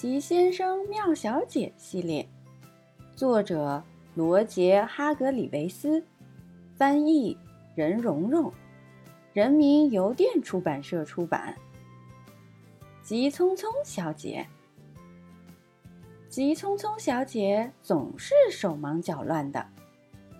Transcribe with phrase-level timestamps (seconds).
[0.00, 2.24] 奇先生妙小姐系列，
[3.16, 3.82] 作者
[4.14, 6.00] 罗杰·哈格里维斯，
[6.76, 7.36] 翻译
[7.74, 8.52] 任蓉蓉，
[9.32, 11.52] 人民邮电出版社出版。
[13.02, 14.46] 急匆匆小姐，
[16.28, 19.66] 急匆匆小姐总是手忙脚乱的，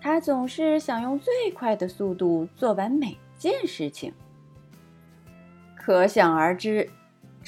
[0.01, 4.15] 她总是想用最快的速度做完每件事情。
[5.75, 6.89] 可想而知。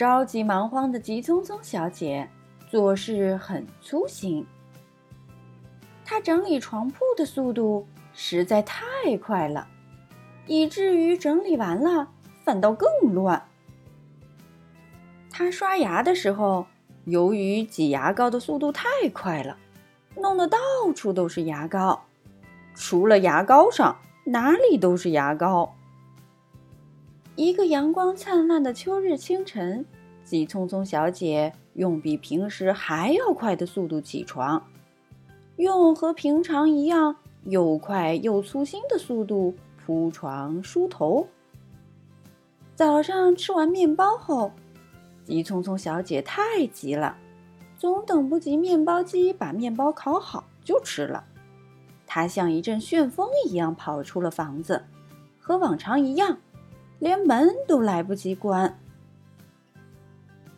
[0.00, 2.26] 着急忙慌的急匆匆小姐
[2.70, 4.46] 做事很粗心，
[6.06, 8.78] 她整理床铺的速度实在太
[9.18, 9.68] 快了，
[10.46, 12.08] 以至于整理完了
[12.42, 13.46] 反倒更乱。
[15.30, 16.66] 她刷牙的时候，
[17.04, 19.58] 由于挤牙膏的速度太快了，
[20.16, 20.56] 弄得到
[20.96, 22.06] 处都是牙膏，
[22.74, 25.74] 除了牙膏上哪里都是牙膏。
[27.40, 29.82] 一个阳光灿烂的秋日清晨，
[30.22, 34.62] 急匆匆小姐用比平时还要快的速度起床，
[35.56, 41.26] 用和平常一样又快又粗心的速度铺床梳头。
[42.74, 44.52] 早上吃完面包后，
[45.24, 47.16] 急匆匆小姐太急了，
[47.78, 51.24] 总等不及面包机把面包烤好就吃了。
[52.06, 54.84] 她像一阵旋风一样跑出了房子，
[55.38, 56.36] 和往常一样。
[57.00, 58.78] 连门都来不及关。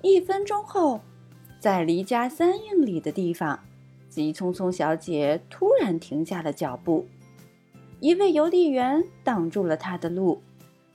[0.02, 1.00] 一分钟后，
[1.58, 3.58] 在离家三英里的地方，
[4.08, 7.06] 急匆匆小姐突然停下了脚步。
[8.00, 10.42] 一位邮递员挡住了她的路。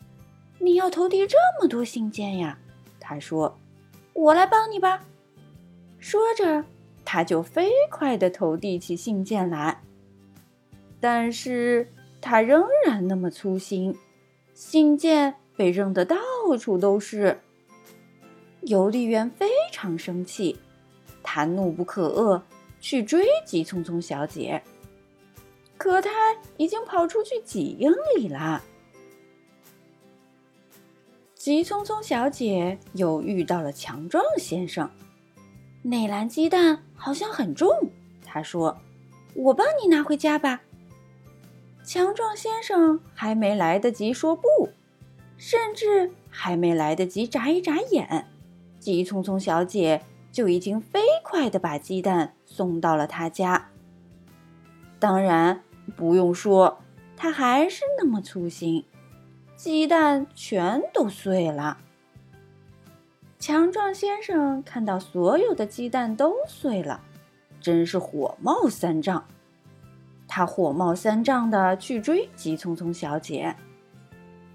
[0.59, 2.59] “你要投递这么多信件呀？”
[2.99, 3.57] 他说。
[4.13, 5.05] “我来帮你吧。”
[5.99, 6.65] 说着，
[7.05, 9.81] 他就飞快地投递起信件来。
[10.99, 11.87] 但是
[12.19, 13.95] 他仍然那么粗心。
[14.57, 16.17] 信件被扔得到
[16.59, 17.39] 处都是，
[18.61, 20.57] 邮递员非常生气，
[21.21, 22.41] 他怒不可遏，
[22.81, 24.63] 去追急匆匆小姐。
[25.77, 26.09] 可他
[26.57, 28.63] 已经跑出去几英里了。
[31.35, 34.89] 急匆匆小姐又遇到了强壮先生，
[35.83, 37.69] 那篮鸡蛋好像很重，
[38.25, 38.75] 他说
[39.35, 40.61] ：“我帮你拿回家吧。”
[41.87, 44.43] 强壮先生还没来得及说不，
[45.37, 48.27] 甚至还没来得及眨一眨眼，
[48.77, 53.69] 急匆匆小姐就已经飞快地把鸡蛋送到了他家。
[54.99, 55.63] 当然
[55.95, 56.79] 不用说，
[57.15, 58.83] 他还是那么粗心，
[59.55, 61.77] 鸡蛋全都碎了。
[63.39, 66.99] 强壮先生看到所有的鸡蛋都碎了，
[67.61, 69.25] 真是火冒三丈。
[70.37, 73.55] 他火冒三丈的去追急匆匆小姐，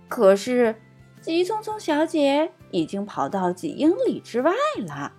[0.09, 0.77] 可是
[1.21, 4.53] 急匆匆小姐已经跑到几英里之外
[4.87, 5.13] 了。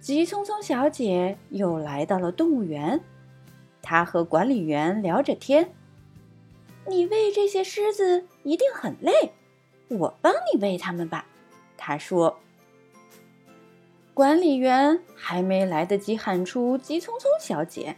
[0.00, 2.98] 急匆匆小姐又来到了动物园，
[3.82, 5.70] 她和管理员聊着天
[6.88, 9.34] ：“你喂这些狮子一定很累，
[9.88, 11.26] 我帮你喂它们吧。”
[11.76, 12.40] 她说。
[14.14, 17.94] 管理员还没来得及喊出“急匆匆小姐”。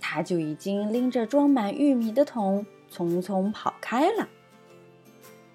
[0.00, 4.28] 他就已经拎着装满玉米的桶，匆匆跑开了。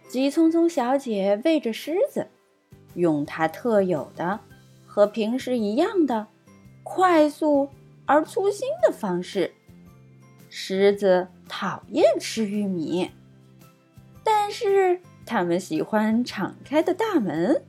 [0.08, 2.28] 急匆匆小姐喂着狮子，
[2.94, 4.40] 用她特有的、
[4.86, 6.28] 和平时一样的
[6.84, 7.70] 快速
[8.06, 9.54] 而粗心的方式。
[10.50, 13.10] 狮子讨厌吃玉米，
[14.24, 17.64] 但是它们喜欢敞开的大门。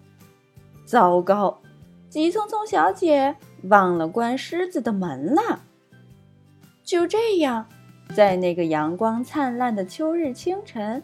[0.85, 1.63] 糟糕，
[2.11, 5.64] 急匆匆小姐忘了关狮子的门了。
[6.85, 7.67] 就这样，
[8.15, 11.03] 在那个阳光灿烂的秋日清晨，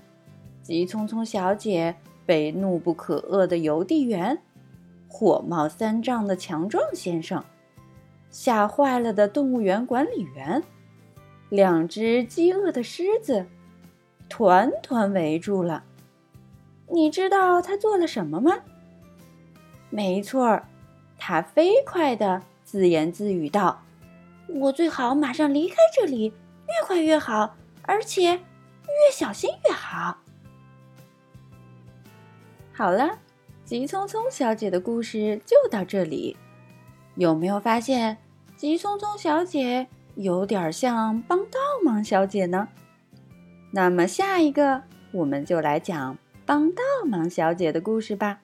[0.62, 1.96] 急匆匆小姐
[2.26, 4.38] 被怒不可遏的邮递员、
[5.08, 7.42] 火冒三丈的强壮先生、
[8.30, 10.62] 吓坏了的动物园管理员、
[11.48, 13.46] 两只饥饿的狮子，
[14.28, 15.82] 团团围住了。
[16.88, 18.58] 你知道他做了什么吗？
[19.88, 20.68] 没错儿，
[21.16, 23.80] 他飞快地自言自语道。
[24.54, 30.18] 我最好马上离开这里，越快越好，而且越小心越好。
[32.72, 33.18] 好了，
[33.64, 36.36] 急匆匆小姐的故事就到这里。
[37.16, 38.18] 有没有发现，
[38.56, 42.68] 急匆匆小姐有点像帮倒忙小姐呢？
[43.72, 44.82] 那么下一个，
[45.12, 48.40] 我们就来讲帮倒忙小姐的故事吧。